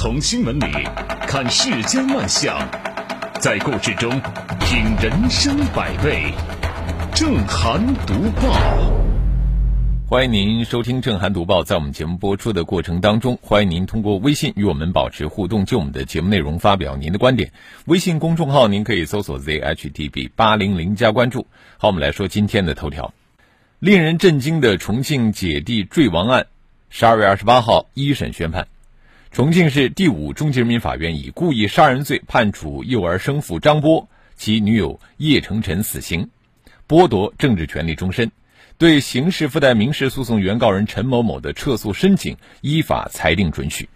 [0.00, 0.66] 从新闻里
[1.26, 2.56] 看世间万象，
[3.40, 4.08] 在故事中
[4.60, 6.32] 品人生百味。
[7.12, 8.52] 正涵读报，
[10.08, 11.64] 欢迎您收听正涵读报。
[11.64, 17.50] 在我们节目播出的过程当中，欢迎您通过微信与我们保持互动，就我们的节目内容发表您的观点。
[17.86, 21.48] 微信公众号您可以搜索 zhdb 八零零加关注。
[21.76, 23.12] 好，我们来说今天的头条。
[23.80, 26.46] 令人震惊的重庆姐弟坠亡案，
[26.88, 28.68] 十二月二十八号一审宣判。
[29.30, 36.30] 重庆市第五中级人民法院以故意杀人罪判处幼儿生父张波、其女友叶成晨死刑，
[36.88, 38.32] 剥夺政治权利终身。
[38.78, 43.88] 对刑事附带民事诉讼原告人陈某某的撤诉申请依法裁定准许。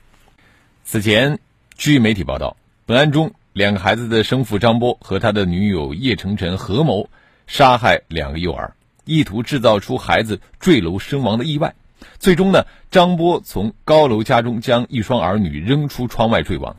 [0.84, 1.38] 此前，
[1.76, 7.08] 据媒体报道，本案中两个孩子的生父张波和他的女友叶成晨合谋
[7.46, 8.76] 杀害两个幼儿，
[9.06, 11.74] 意图制造出孩子坠楼身亡的意外。
[12.18, 16.76] 最终呢，张波从高楼家中将一双儿女扔出窗外坠亡。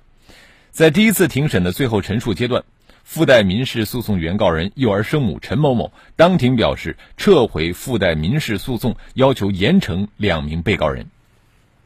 [0.72, 2.64] 在第一次庭审的最后陈述阶段，
[3.04, 11.08] 附带民事诉讼原告人幼儿生母陈某某当庭表示撤回附带民事诉讼，要求严惩两名被告人。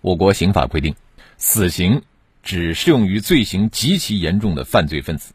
[0.01, 0.95] 我国刑法规定，
[1.38, 2.01] 死刑
[2.44, 5.33] 只适用于罪行极其严重的犯罪分子。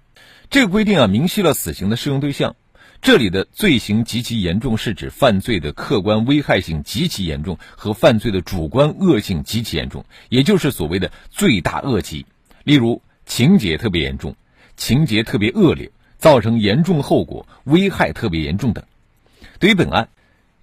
[0.48, 2.56] 这个规定啊，明晰了死刑的适用对象。
[3.02, 12.24] 这里的罪行极其严重，是指犯罪的客观危害性极其严重和犯罪的主观恶性极其严重，也就是所谓的罪大恶极。
[12.62, 14.36] 例如，情节特别严重、
[14.76, 18.84] 情节特别恶劣、造成严重后果、危害特别严重等。
[19.58, 20.08] 对于本案，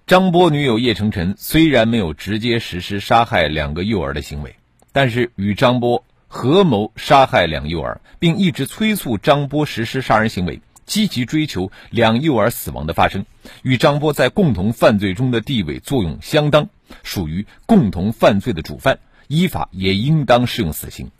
[0.06, 4.56] 张波女友叶成晨虽然没有直接实施杀害两个幼儿的行为，
[4.92, 10.62] 但是与张波合谋杀害两幼儿，并一直催促张波实施杀人行为。
[10.90, 13.24] 积极追求两幼儿死亡的发生，
[13.62, 16.68] 与张波在共同犯罪中的地位作用相当，
[17.04, 21.12] 属于共同犯罪的主犯，依法也应当适用死刑。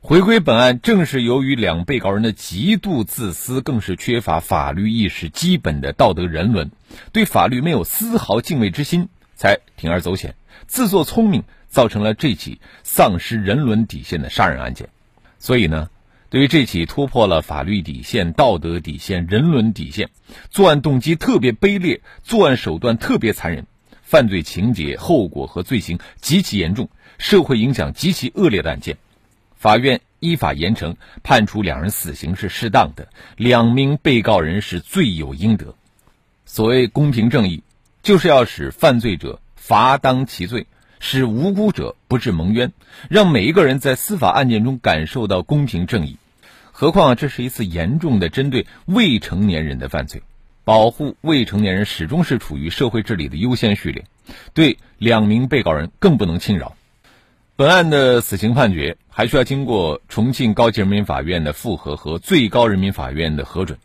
[0.00, 6.70] 回归本案，正是由于两被告人的极度自私，更是缺乏法律意识、基本的道德人伦，
[7.12, 14.88] 对法律没有丝毫敬畏之心，才铤而走险、自作聪明，造成了这起丧失人伦底线的杀人案件。
[15.38, 15.90] 所以呢？
[16.32, 20.08] 对于这起突破了法律底线、道德底线、人伦底线，
[20.48, 23.66] 作案动机特别卑劣，作案手段特别残忍，
[24.00, 26.88] 犯罪情节、后果和罪行极其严重，
[27.18, 28.96] 社会影响极其恶劣的案件，
[29.58, 35.74] 法院依法严惩，判处两人死刑是适当的，两名被告人是罪有应得。
[36.46, 37.62] 所谓公平正义，
[38.02, 40.66] 就是要使犯罪者罚当其罪。
[41.04, 42.72] 使无辜者不致蒙冤，
[43.10, 46.16] 让每一个人在司法案件中感受到公平正义。
[46.72, 50.22] 何况这是一次严重的针对未成年人的犯罪，
[50.64, 54.04] 保护未成年人始终是处于社会治理的优先序列。
[54.54, 56.74] 对两名被告人更不能轻饶。
[57.54, 63.78] 本案的死刑判决还需要经过重庆高级人民法院的复核和最高人民法院的核准。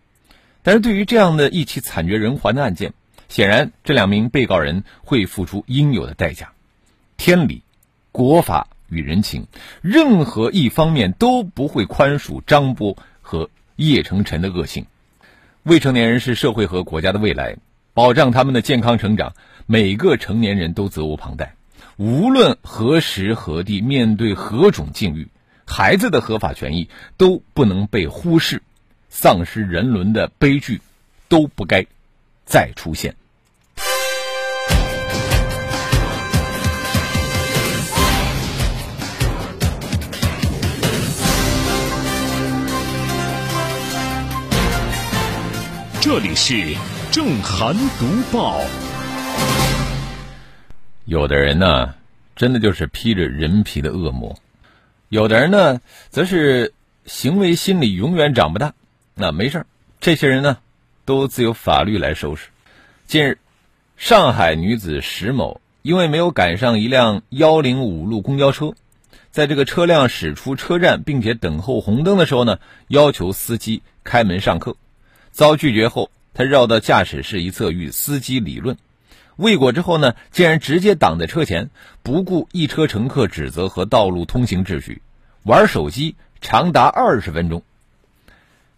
[0.63, 2.93] 但是对于这样的一起惨绝人寰的案件，
[3.27, 6.51] 显然这两名被告人会付出应有的代价。
[7.17, 7.63] 天理、
[8.11, 9.47] 国法与人情，
[9.81, 14.85] 任何一方面都不会宽恕张波和叶成晨的恶行。
[15.63, 17.57] 未成年人是社会和国家的未来，
[17.93, 19.33] 保障他们的健康成长，
[19.65, 21.55] 每个成年人都责无旁贷。
[21.97, 25.27] 无论何时何地，面对何种境遇，
[25.65, 28.61] 孩子的合法权益都不能被忽视，
[29.09, 30.79] 丧失人伦的悲剧
[31.27, 31.85] 都不该
[32.45, 33.15] 再出现。
[46.09, 46.73] 这里是
[47.11, 48.61] 正涵读报。
[51.03, 51.95] 有的人呢，
[52.33, 54.37] 真的就是披着人皮的恶魔；
[55.09, 56.73] 有的人呢，则是
[57.05, 58.73] 行为心理永远长不大。
[59.15, 59.65] 那没事
[59.99, 60.59] 这些人呢，
[61.03, 62.47] 都自有法律来收拾。
[63.05, 63.37] 近日，
[63.97, 68.75] 上海女子石某因为没有赶上一辆幺零五路公交车，
[69.29, 74.77] 在这个车辆驶出车站并且等候红灯的时候呢，要求司机开门上客。
[75.37, 78.75] 遭拒绝后，他绕到驾驶室一侧与司机理论，
[79.35, 81.69] 未果之后呢，竟然直接挡在车前，
[82.01, 85.03] 不顾一车乘客指责和道路通行秩序，
[85.43, 87.61] 玩手机长达二十分钟。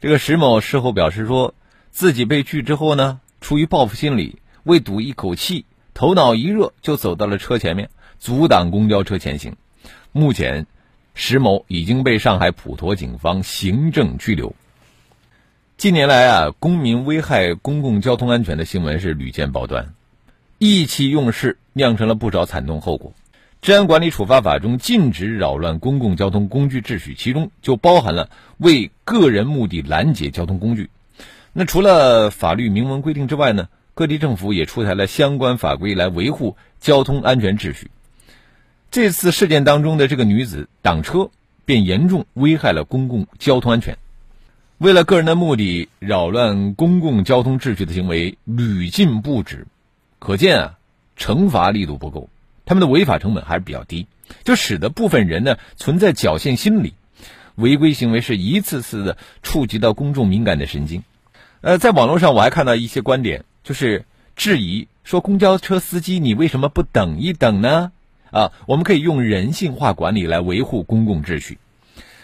[0.02, 1.56] 这个石某事后表示说，
[1.92, 5.64] 自己被拒之后呢，出于报复心理，为赌一口气，
[5.94, 7.90] 头脑一热就走到了车前面，
[8.20, 9.56] 阻挡公交车前行。
[10.12, 10.68] 目前，
[11.14, 14.54] 石某已经被上海普陀警方行政拘留。
[15.80, 19.94] 近年来啊，公民危害公共交通安全的新闻是屡见报端，
[20.58, 23.14] 意气用事酿成了不少惨痛后果。
[23.62, 30.90] 治安管理处罚法中禁止扰乱公共交通工具秩序，其中就包含了为个人目的拦截交通工具。
[31.54, 37.90] 那除了法律明文规定之外呢，各地政府也出台了相关法规来维护交通安全秩序。
[38.92, 41.30] 这次事件当中的这个女子挡车，
[41.64, 43.98] 便严重危害了公共交通安全。
[44.80, 49.68] 为了个人的目的扰乱公共交通秩序的行为屡禁不止，
[50.20, 50.78] 可见啊，
[51.18, 52.30] 惩罚力度不够。
[52.66, 54.08] 他们的违法成本还是比较低，
[54.46, 56.94] 就使得部分人呢存在侥幸心理，
[57.56, 61.04] 违规行为是一次次的触及到公众敏感的神经。
[61.60, 64.06] 呃，在网络上我还看到一些观点，就是
[64.38, 67.92] 质疑说公交车司机你为什么不等一等呢？
[68.32, 71.58] 啊，我们可以用人性化管理来维护公共秩序。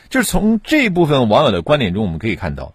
[0.10, 2.74] 就是从这部分网友的观点中，我们可以看到，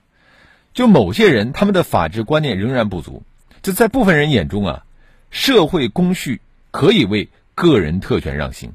[0.74, 3.22] 就某些人他们的法治观念仍然不足。
[3.62, 4.84] 就在部分人眼中啊，
[5.30, 6.40] 社会公序
[6.70, 7.28] 可以为。
[7.52, 8.72] 个人特权让行，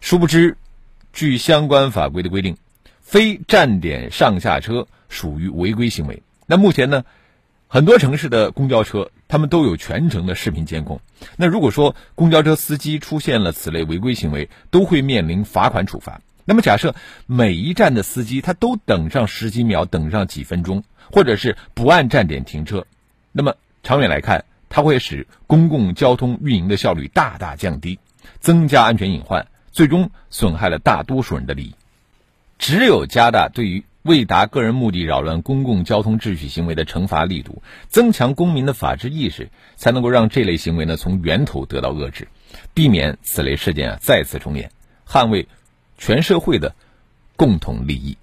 [0.00, 0.56] 殊不知，
[1.12, 2.56] 据相关法规的规定，
[3.00, 6.20] 非站点上下车属于违规行为。
[6.46, 7.04] 那目前呢，
[7.68, 11.00] 很多城市的公交车，他们都有全程的视频监控。
[11.36, 16.20] 那如果说公交车司机出现了此类违规行为，都会面临罚款处罚。
[16.46, 16.94] 那么假设
[17.26, 20.82] 每一站的司机他都等上十几秒，等上几分钟，
[21.12, 22.86] 或者是不按站点停车，
[23.32, 24.46] 那么长远来看。
[24.68, 28.00] 它会使公共交通运营的效率大大降低，
[28.40, 31.74] 增加安全隐患，最终损害了大多数人的利益。
[32.58, 42.26] 只有加大对于为达个人目的扰乱公共交通秩序行为的惩罚力度，增强公民的法治意识，才能够让这类行为呢从源头得到遏制，
[42.74, 44.72] 避免此类事件啊再次重演，
[45.08, 45.46] 捍卫
[45.98, 46.74] 全社会的
[47.36, 48.16] 共同利益。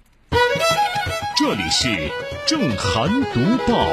[1.36, 2.10] 这里是
[2.46, 3.88] 正涵读报。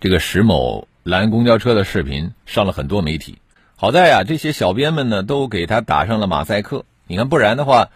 [0.00, 3.38] 这个石某拦公交车的视频上了很多媒体，
[3.74, 6.84] 好在啊，这些小编们呢都给他打上了马赛克。
[7.06, 7.88] 你看，不然的话，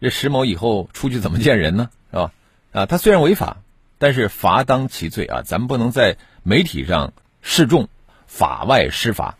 [0.00, 1.90] 这石某以后出去怎么见人呢？
[2.12, 2.32] 是吧？
[2.72, 3.56] 啊，他虽然违法，
[3.98, 7.88] 但是罚当其罪啊，咱们不能在媒体上示众，
[8.26, 9.37] 法外施罚。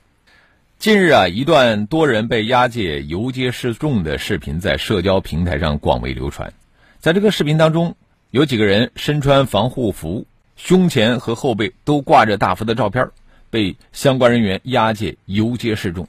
[0.79, 6.53] 近日啊，一段多人被押解游街示众的视频在社交平台上广为流传。
[7.01, 7.97] 在这个视频当中，
[8.31, 10.25] 有几个人身穿防护服。
[10.55, 13.11] 胸前和后背都挂着大幅的照片，
[13.51, 16.09] 被相关人员押解游街示众。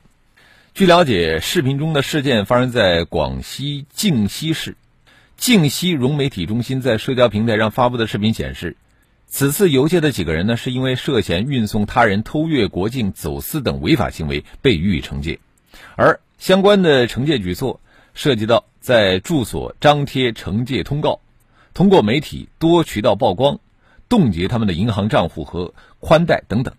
[0.76, 4.76] 据了解，视频中的事件发生在广西靖西市。
[5.36, 8.78] 靖西融媒体中心在社交平台上发布的视频显示，
[9.30, 15.40] 此次游街的几个人呢，是因为涉嫌运送他人偷越国境、走私等违法行为被予以惩戒。
[15.96, 17.80] 而相关的惩戒举措
[18.14, 21.20] 涉及到在住所张贴惩戒通告，
[21.74, 23.60] 通过媒体多渠道曝光。
[24.10, 26.74] 冻结他们的银行账户和宽带等等，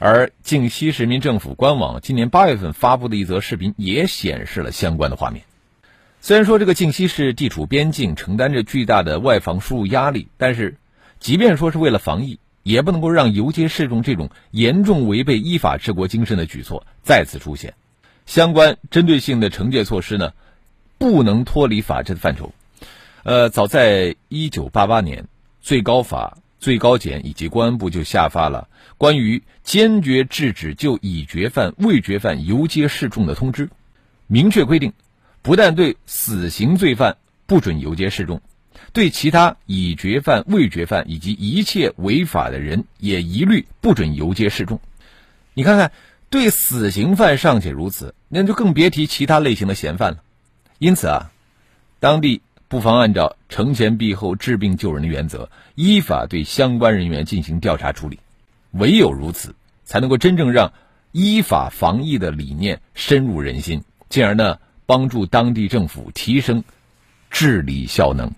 [0.00, 5.44] 而靖西人民政府官网今年八月份发布的一则视频也显示了相关的画面。
[6.20, 10.74] 虽然说这个靖西市地处边境，承担着巨大的外防输入压力，但是，
[11.20, 17.74] 即便说是为了防疫，也不能够让游街示众这种严重违背依法治国精神的举措再次出现。
[18.26, 20.32] 相关针对性的惩戒措施呢，
[20.98, 22.52] 不能脱离法治的范畴。
[23.22, 25.26] 呃，早在一九八八年，
[25.60, 26.38] 最高法。
[26.60, 33.70] 最高检以及公安部就下发了关于坚决制止就已决犯、未决犯游街示众的通知，
[34.26, 34.92] 明确规定，
[35.40, 38.42] 不但对死刑罪犯不准游街示众，
[38.92, 44.80] 对其他已决犯、未决犯以及一切违法的人也一律不准游街示众。
[45.54, 45.92] 你看看，
[46.30, 50.18] 对死刑犯尚且如此，那就更别提其他类型的嫌犯了。
[50.78, 51.30] 因此啊，
[52.00, 52.42] 当地。
[52.70, 58.20] 不妨按照惩前毖后、治病救人的原则，依法对相关人员进行调查处理。
[58.72, 59.54] 唯有如此，
[59.86, 60.70] 才能够真正让
[61.10, 66.62] 依法防疫的理念深入人心，进而呢帮助当地政府提升
[67.30, 68.30] 治理效能。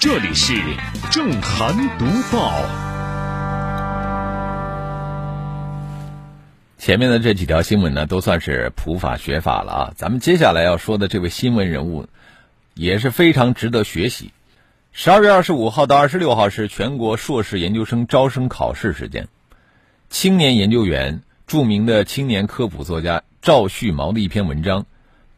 [0.00, 0.54] 这里是
[1.12, 2.64] 正涵读报。
[6.78, 9.92] 前面的这几条新闻呢，都算是普法学法了啊。
[9.94, 12.08] 咱们接下来要说的这位新闻人物。
[12.72, 14.32] 也是非常值得学习。
[14.90, 19.28] 十二月二十五号到二十六号是全国硕士研究生招生考试时间。
[20.08, 24.80] 青年研究员、著名的青年科普作家赵旭毛的一篇文章《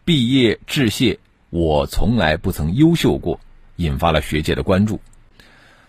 [0.04, 1.14] 毕业致谢》，
[1.50, 3.40] 我从来不曾优秀过，
[3.82, 5.00] 引发了学界的关注。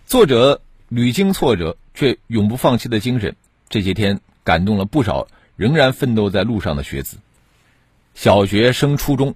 [0.05, 3.35] 作者屡经挫折却永不放弃的精神，
[3.69, 7.17] 这些天感动了不少仍然奋斗在路上的学子。
[8.15, 9.35] 小学升初中，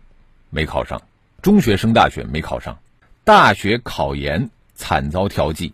[0.49, 1.01] 没考上。
[1.41, 2.79] 中学升大学没考上，
[3.23, 5.73] 大学考研惨遭调剂，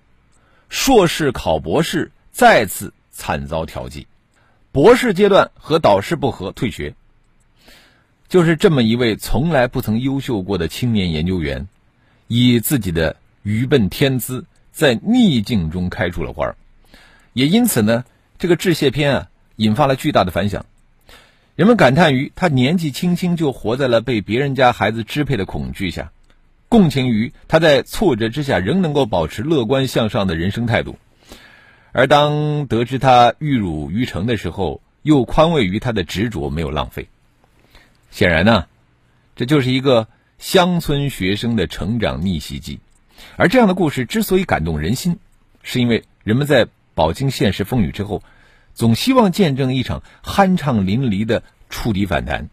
[0.69, 4.07] 硕士考博士再次惨遭调剂，
[4.71, 6.95] 博士阶段和导师不和退学。
[8.27, 11.67] 就是这么一位从来不曾优秀过的青年研究员，
[12.27, 16.55] 以自己的愚笨天资，在逆境中开出了花
[17.33, 18.05] 也因此呢，
[18.37, 20.65] 这个致谢篇啊，引发了巨大的反响。
[21.55, 26.11] 人们感叹于他年纪轻轻就活在了被别人家孩子支配的恐惧下，
[26.67, 30.97] 共情于他在挫折之下仍能够保持乐观向上的人生态度。
[31.91, 37.07] 而当得知他玉汝于成的时候，又宽慰于他的执着没有浪费。
[38.09, 38.65] 显然呢，
[39.35, 40.07] 这就是一个
[40.43, 42.81] 乡村学生的成长逆袭记。
[43.37, 45.17] 而这样的故事之所以感动人心，
[45.61, 48.21] 是因为人们在饱经现实风雨之后，
[48.73, 52.49] 总希望见证一场酣畅淋漓的触底反弹，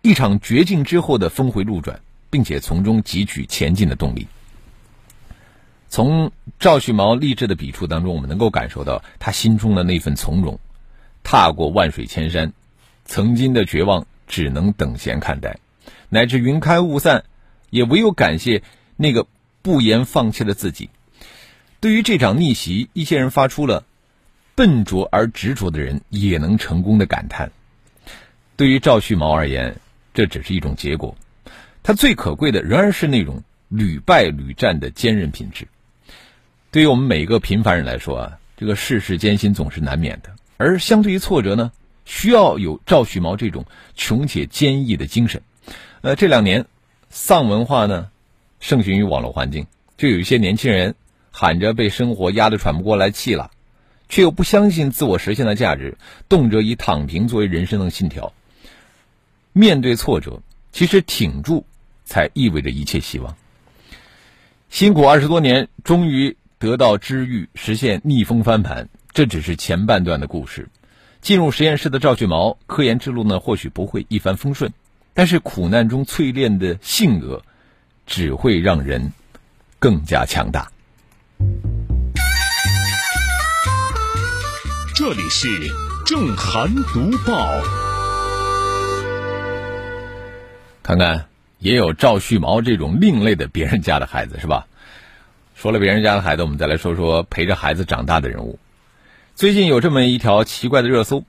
[0.00, 4.28] 一场绝境之后的峰回路转，并且从中汲取前进的动力。
[5.88, 10.60] 从赵旭毛励志的笔触当中，我们能够感受到他心中的那份从容。
[11.24, 12.52] 踏过万水千山，
[13.04, 14.06] 曾经的绝望。
[14.26, 15.58] 只能等闲看待，
[16.14, 17.24] 乃至云开雾散，
[17.70, 18.62] 也唯有感谢
[18.96, 19.26] 那个
[19.62, 20.88] 不言放弃的自己。
[21.80, 23.84] 对于这场逆袭，一些人发出了
[24.54, 27.50] “笨拙而执着的人也能成功”的感叹。
[28.54, 29.74] 对于赵旭毛而言，
[30.14, 31.16] 这只是一种结果，
[31.82, 35.66] 他最可贵的仍然是那种屡败屡战的坚韧品质。
[36.70, 41.72] 对于我们每一个平凡人来说啊，这个世事艰辛总是难免的，而相对于挫折呢？
[42.04, 43.66] 需要有赵旭毛这种
[43.96, 45.42] 穷且坚毅的精神。
[46.04, 46.66] 呃，这两年，
[47.08, 48.10] 丧文化呢
[48.60, 50.96] 盛行于网络环境，就有一些年轻人
[51.30, 53.50] 喊着被生活压得喘不过来气了，
[54.10, 55.96] 却又不相信自我实现的价值，
[56.28, 58.34] 动辄以躺平作为人生的信条。
[59.54, 60.42] 面对挫折，
[60.72, 61.64] 其实挺住
[62.04, 63.34] 才意味着一切希望。
[64.68, 70.68] 辛苦二十多年，终于得到治愈，实现逆风翻盘，这只是前半段的故事。
[71.22, 74.74] 进入实验室的赵旭毛，科研之路呢或许不会一帆风顺，
[75.16, 77.40] 但是苦难中淬炼的性格，
[78.04, 79.12] 只会让人
[79.78, 80.68] 更加强大。
[84.96, 85.48] 这里是
[86.04, 87.62] 正涵读报，
[90.82, 91.26] 看看
[91.60, 94.66] 也有赵旭毛这种另类的别人家的孩子是吧？
[95.54, 98.58] 说了别人家的孩子，我们再来说说陪着孩子长大的人物。
[99.36, 101.24] 最近有这么一条奇怪的热搜：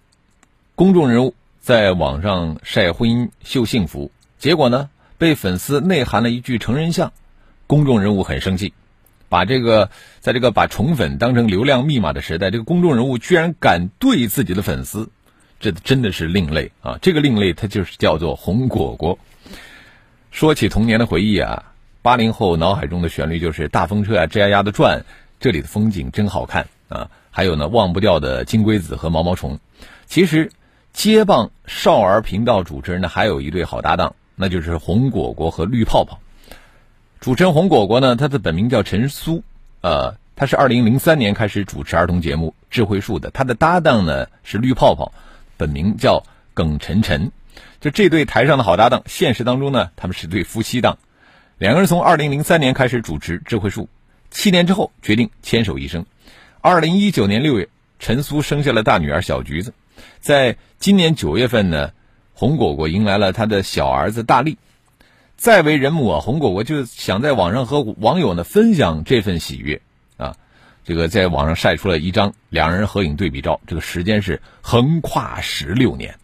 [0.73, 7.11] 公众人物在网上晒婚姻秀幸福，结果呢被粉丝内涵了一句成人像，
[7.65, 8.75] 公众人物很生气，
[9.29, 15.09] 把这个在这个把宠粉当成流量密码的时代，这个公众人物居然敢对自己的粉丝，
[15.59, 16.99] 这真的是另类啊！
[17.01, 19.17] 这个另类，它就是叫做红果果。
[20.29, 25.03] 说起童年的回忆啊，八零后脑海中的旋律就是大风车啊，吱呀呀的转，
[25.39, 27.09] 这里的风景真好看啊。
[27.31, 29.59] 还有呢，忘不掉的金龟子和毛毛虫。
[30.05, 30.51] 其实，
[30.95, 36.17] 接棒少儿频道主持人呢，还有一对好搭档，那就是红果果和绿泡泡。
[37.19, 39.43] 主持人红果果呢，他的本名叫陈苏，
[39.81, 43.29] 呃，他是二零零三年开始主持儿童节目《智慧树》的。
[43.31, 45.11] 他的搭档呢是绿泡泡，
[45.57, 46.23] 本名叫
[46.53, 47.29] 耿晨晨。
[47.81, 50.97] 就这对台上的好搭档，现实当中呢，他们是对夫妻档。
[51.57, 53.83] 两个人从二零零三年开始主持《智慧树》，
[54.31, 56.05] 七年之后决定牵手一生。
[56.61, 57.67] 二零一九年六月，
[57.99, 59.73] 陈苏生下了大女儿小橘子。
[60.19, 61.91] 在今年九月份呢，
[62.33, 64.57] 红果果迎来了他的小儿子大力。
[65.37, 69.81] 再为人母啊，红果果就想在网上和网友呢分享这份喜悦
[70.17, 70.35] 啊。
[70.83, 76.17] 这个在网上晒出了一张两人合影对比照，这个时间是横跨十六年。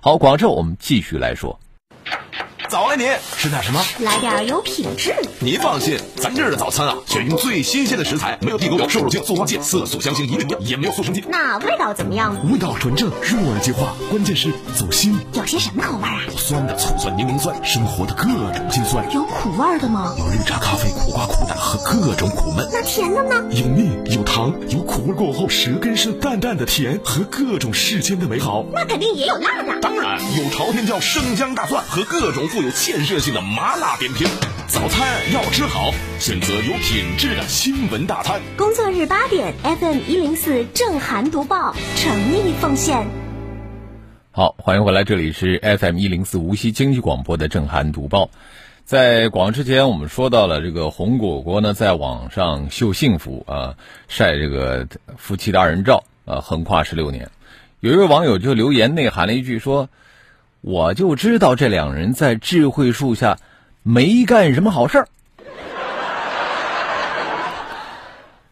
[0.00, 1.58] 好，广州，我们继续来说。
[2.68, 3.08] 早啊，您
[3.38, 3.82] 吃点什么？
[4.00, 5.14] 来点有品质。
[5.38, 11.24] 您放心，咱这儿的早餐啊，选用最新鲜的食材，没有地沟油、瘦肉精、塑化剂、色素、香精、一定也没有速成剂。
[11.30, 12.36] 那味道怎么样？
[12.52, 15.18] 味道纯正，入耳即化，关键是走心。
[15.32, 16.20] 有些什么口味啊？
[16.30, 19.02] 有酸的醋酸、柠檬酸，生活的各种辛酸。
[19.14, 20.14] 有苦味的吗？
[20.18, 22.68] 有绿茶、咖啡、苦瓜、苦胆和各种苦闷。
[22.70, 23.34] 那甜的呢？
[23.50, 28.66] 有蜜，有糖，有苦味过后舌根是淡淡的甜和各种世间的美好。
[28.74, 29.80] 那肯定也有辣的。
[29.80, 32.46] 当然有朝天椒、生姜、大蒜和各种。
[32.58, 34.26] 富有建设性的麻辣点评，
[34.66, 38.40] 早餐要吃好，选择有品质的新闻大餐。
[38.56, 43.06] 工作日八点，FM 一零四正涵读报，诚意奉献。
[44.32, 48.28] 好，欢迎回来，这里是 FM 一零四无锡经济广播的正涵读报。
[48.84, 53.76] 在广之前，我们说到了这个红果果呢，在网上秀幸福啊，
[54.08, 57.30] 晒这个夫妻的二人照啊，横跨十六年。
[57.78, 59.88] 有一位网友就留言内涵了一句说。
[60.60, 63.38] 我就知道这两人在智慧树下
[63.82, 65.08] 没干什么好事儿。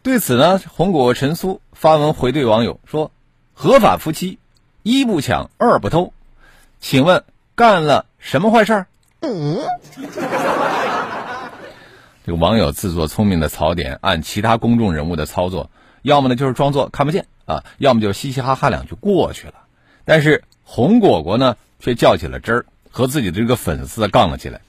[0.01, 3.11] 对此呢，红果果陈苏发文回怼网友说
[3.53, 4.39] ：“合法夫妻
[4.81, 6.13] 一不抢，二不偷，
[6.79, 8.87] 请问干了什么坏事儿？
[12.23, 15.69] 这个网友自作聪明的槽点，按其他公众人物的操作，
[16.03, 19.55] 要么呢就是装作看不见啊，要么就嘻嘻哈哈两句过去了。
[20.05, 24.61] 但是红果果呢，却较起了真儿，和自己的这个粉丝杠了起来，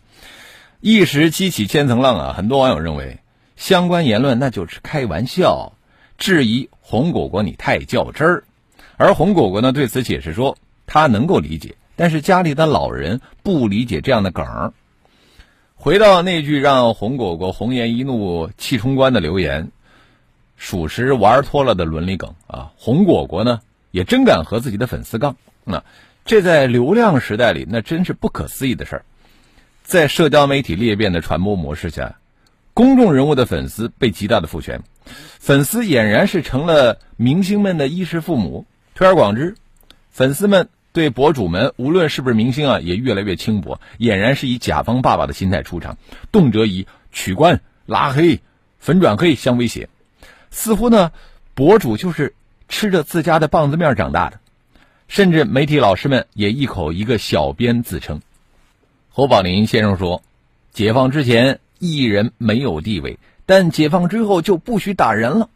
[0.80, 2.34] 一时激起千层浪啊！
[2.36, 3.18] 很多网友认为，
[3.56, 5.72] 相关言论那就是开玩笑，
[6.18, 8.44] 质疑红果果你太较真儿。
[8.96, 14.72] 而红果果呢，对此解释说，他能够理解，但是家里的老人不理解这样的梗儿。
[15.74, 19.70] 回到那句让红果果红颜一怒气冲冠的留言，
[20.56, 22.72] 属实玩脱了的伦理梗啊！
[22.76, 23.60] 红果果呢
[23.92, 25.84] 也真敢和自己的粉丝杠，那
[26.28, 29.04] 这在流量时代里那真是不可思议的事儿。
[29.82, 32.16] 在社交媒体裂变的传播模式下，
[32.74, 34.82] 公众人物的粉丝被极大的赋权，
[35.38, 38.66] 粉丝俨然是成了明星们的衣食父母。
[38.94, 39.54] 推而广之，
[40.10, 40.68] 粉丝们。
[40.90, 45.96] 对博主们，无论是不是明星啊，也越来越轻薄，俨然是以甲方爸爸的心态出场，
[46.32, 48.40] 动辄以取关、拉黑、
[48.80, 49.88] 粉转黑相威胁，
[50.50, 51.12] 似乎呢，
[51.54, 52.34] 博主就是
[52.68, 54.40] 吃着自家的棒子面长大的，
[55.08, 58.20] 甚至媒体老师们也一口一个小编自称。
[59.10, 60.22] 侯宝林先生说
[60.72, 65.48] ：“解放之前，艺人没有地位，但解放之后就不许打人了。”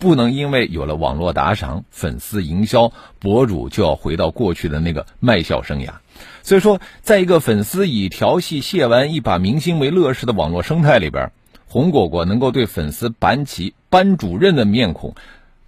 [0.00, 5.90] 不能因为有了网络打赏、粉丝营销，博主就要回到过去的那个卖笑生涯。
[6.42, 11.30] 所以说，在一个粉丝以调戏谢完一把明星为乐事的网络生态里边，
[11.68, 15.14] 红果果能够对粉丝板起班主任的面孔，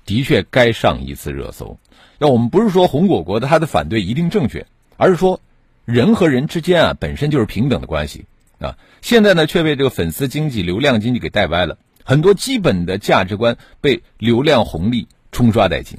[0.04, 1.78] 的确该上一次热搜。
[2.18, 5.40] 那我们不是说红果果的他的反对一定正确，而是说
[5.84, 8.26] 人和人之间啊本身就是平等的关系
[8.58, 8.76] 啊。
[9.00, 11.78] 现在呢却被这个粉丝经济、流量经济给带歪了。
[12.04, 15.98] 很多基本的价值观被流量红利冲刷殆尽，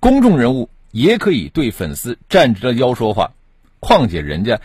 [0.00, 3.32] 公众人物也可以对粉丝站直了腰说话，
[3.80, 4.60] 况且人家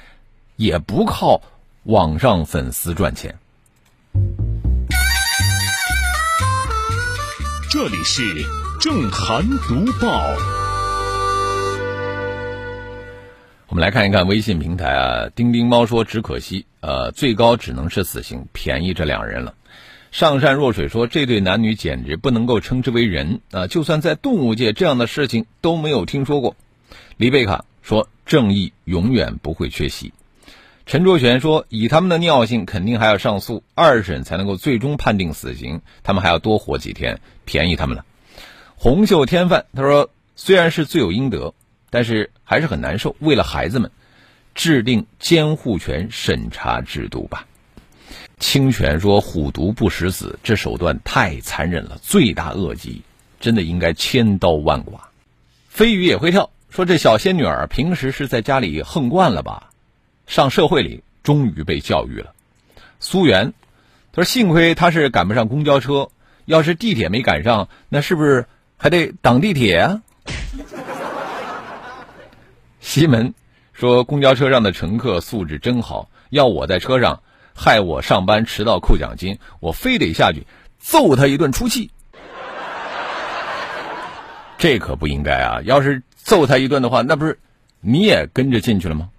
[0.56, 1.42] 也不靠
[1.84, 3.38] 网上粉丝赚钱。
[7.72, 8.24] 这里是
[8.80, 10.34] 正涵读报，
[13.68, 19.54] 我们来看一看微信平台啊，丁丁猫说只可惜，呃，最高只能是死刑，便宜这两人了。
[20.12, 23.68] 上善若水说：“这对男女简直不能够称之为人啊！
[23.68, 26.56] 就算在动物界，这样的事情都没有听说过。”
[27.18, 30.14] 李贝卡说：“正义永远不会缺席。”
[30.88, 35.82] 陈卓璇说：“以他们的尿性，肯定还要上诉，二审才能够最终判定死刑。
[36.02, 38.06] 他们还要多活几天，便宜他们了。”
[38.82, 41.54] 红袖添饭他说：“虽然是罪有应得，
[41.90, 43.14] 但是还是很难受。
[43.20, 43.92] 为了孩子们，
[44.56, 47.46] 制定监护权审查制度吧。”
[48.40, 53.02] 清泉说：“虎毒不食子，这手段太残忍了，罪大恶极，
[53.42, 55.12] 真的应该千刀万剐。”
[55.68, 59.72] 飞鱼也会跳说：“这小仙女儿平时是在家里横惯了吧？
[60.26, 62.34] 上社会里终于被教育了。”
[63.02, 63.52] 苏源
[64.14, 66.10] 他说：“幸亏他是赶不上公交车，
[66.46, 68.46] 要是地铁没赶上，那是不是
[68.80, 70.02] 还得挡地铁啊？”
[72.82, 73.36] 西门
[73.74, 77.22] 说：“公交车上的乘客素质真好，要我在车上。”
[77.62, 81.92] 害我上班迟到扣奖金，我非得下去揍他一顿出气。
[84.58, 85.60] 这可不应该啊！
[85.66, 87.38] 要是揍他一顿的话，那不是
[87.82, 89.10] 你也跟着进去了吗？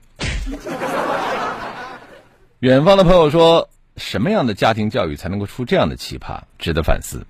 [2.61, 3.69] 远方的朋友说，
[3.99, 7.27] 什么样的家庭教育才能够出这样的奇葩，值得反思。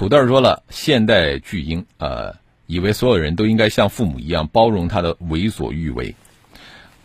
[0.00, 2.34] 土豆说了，现代巨婴呃，
[2.66, 6.14] 以为所有人都应该像父母一样包容他的为所欲为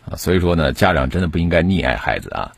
[0.09, 2.53] 啊，所以说呢，家长真的不应该溺爱孩子啊。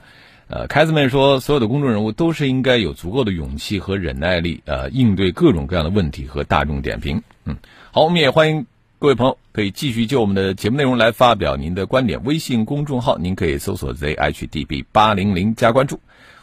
[0.47, 7.23] 呃，凯子们说，所有的公众人物都是应该有足够的勇气和忍耐力，呃，应对各种各样的问题和大众点评。
[7.45, 7.57] 嗯，
[7.91, 8.67] 好，我们也欢迎
[8.99, 12.23] 各位朋友可以继续就我们的节目内容来发表您的观点。
[12.23, 15.99] 微信公众号您可以搜索 zhdb 八零零加关注。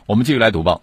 [0.07, 0.83] 我们继续来读报。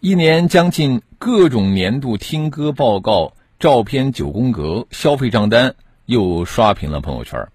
[0.00, 7.48] 一年将近，各种年度听歌报告、照片九宫格、消费账单又刷屏了朋友圈。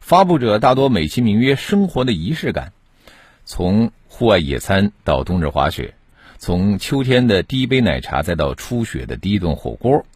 [0.00, 2.72] 发布者大多美其名曰生活的仪式感。
[3.44, 5.94] 从户外野餐到冬日滑雪，
[6.38, 10.06] 从秋天的第一杯奶茶再到初雪的第一顿火锅，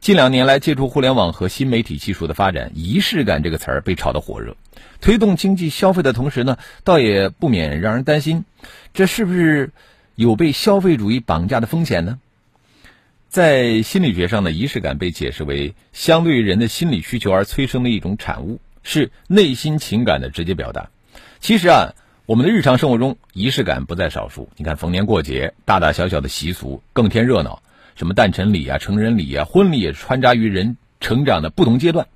[0.00, 4.54] 近两年来，借助互联网和新媒体技术的发展，“仪式感”这个词儿被炒得火热，
[5.00, 8.44] 推动经济消费的同时呢，倒也不免让人担心，
[8.92, 9.72] 这是不是
[10.16, 12.18] 有被消费主义绑架的风险呢？
[13.28, 20.90] 在心理学上的仪式感被解释为相对于人的心理需求而催生的一种产物，是内心情感的直接表达。
[21.38, 21.94] 其实啊。
[22.26, 24.48] 我们的日常生活中，仪式感不在少数。
[24.56, 27.62] 你看，逢年过节，大大小小的习俗更添热闹，
[27.94, 32.08] 什么诞辰礼啊、成人礼啊、婚礼也穿插于人成长的不同阶段，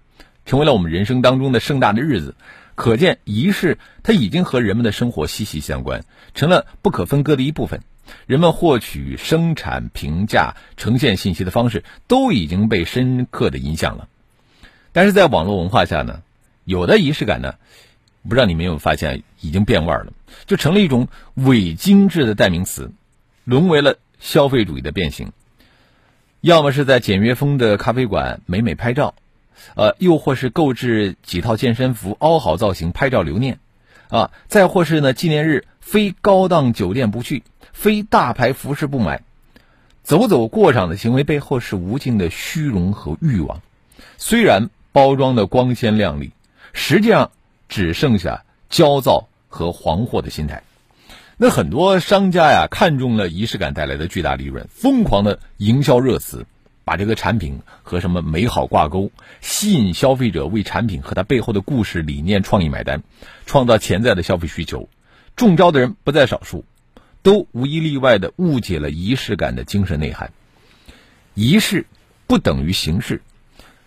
[0.46, 2.34] 成为了我们人生当中的盛大的日子。
[2.74, 7.80] 可见，仪式它已经和人们的生活息息相关，成了不可分割的一部分。
[8.27, 14.09] 人们获取、生产、评价、呈现信息的方式，都已经被深刻的影响了。
[14.92, 16.23] 但是在网络文化下呢，
[16.64, 17.55] 有的仪式感呢，
[18.29, 20.12] 不知道你们有没有发现，已经变味儿了，
[20.46, 22.92] 就成了一种伪精致的代名词，
[23.44, 25.33] 沦为了消费主义的变形。
[26.40, 29.14] 要么是在简约风的咖啡馆美美拍照，
[29.75, 33.59] 呃，又或是购置几套健身服凹好造型拍照留念，
[34.09, 39.22] 啊，再或是呢纪念日非高档酒店不去，非大牌服饰不买，
[40.02, 43.61] 走走过场的行为背后是无尽的虚荣和欲望。
[44.18, 46.33] 虽然包装的光鲜亮丽，
[46.72, 47.30] 实际上
[47.68, 50.62] 只剩下焦躁和惶惑的心态。
[51.37, 56.44] 那很多商家呀，看中了仪式感带来的巨大利润，疯狂的营销热词，
[56.85, 63.02] 把这个产品和什么美好挂钩，吸引消费者为产品和它背后的故事、理念、创意买单，
[63.46, 64.88] 创造潜在的消费需求。
[65.35, 66.66] 中招的人不在少数，
[67.22, 70.33] 都无一例外的误解了仪式感的精神内涵。
[71.35, 71.87] 仪式
[72.26, 73.22] 不等于形式。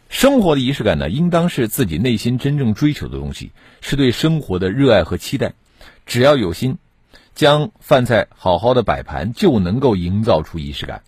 [0.10, 5.54] 生活的仪式感呢，应当是自己内心真正追求的东西，是对生活的热爱和期待。
[6.06, 6.78] 只要有心，
[7.34, 11.02] 将饭菜好好的摆盘，就能够营造出仪式感，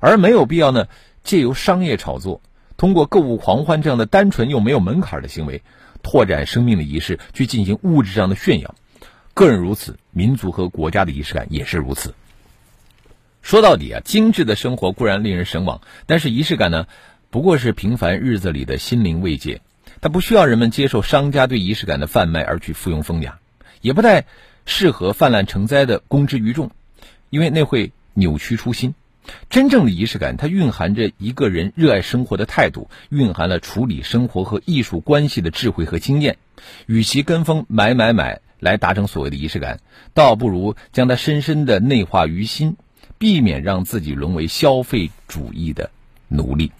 [0.00, 0.88] 而没有必要呢，
[1.22, 2.40] 借由商业炒作，
[2.76, 5.62] 通过购物狂欢这样的单纯又没有门槛的行为，
[6.02, 8.74] 拓展生命的仪式，去进行物质上的炫耀。
[9.34, 12.14] 个人如此，民族和国家的仪式感也是如此。
[13.40, 16.86] 说到底啊，精致的生活固然令人神往，但是仪式感呢？
[17.30, 19.62] 不过是平凡日子里的心灵慰藉，
[20.02, 23.38] 它不需要人们接受商家对仪式感的贩卖而去附庸风雅，
[23.80, 24.26] 也不太
[24.66, 26.70] 适合泛滥成灾的公之于众，
[27.30, 28.94] 因为那会扭曲初心。
[29.48, 36.36] 真正的仪式感，它蕴含着一个人热爱生活的态度，蕴含了处理生活和艺术关系的智慧和经验。
[36.86, 39.80] 与其跟风买买买来达成所谓的仪式感，
[40.14, 42.76] 倒不如将它深深的内化于心，
[43.18, 45.90] 避免让自己沦为消费主义的
[46.28, 46.70] 奴隶。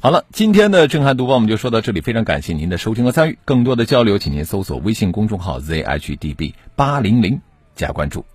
[0.00, 3.38] 好了，今天的震撼读报我们就说到这里，非常感谢您的收听和参与。
[3.44, 7.40] 更多的交流，请您搜索微信公众号 zhdb 八零零
[7.76, 8.26] 加关注。